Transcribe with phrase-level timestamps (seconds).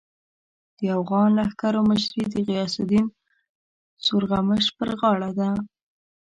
[0.77, 3.05] د اوغان لښکرو مشري د غیاث الدین
[4.05, 5.49] سورغمش پر غاړه ده.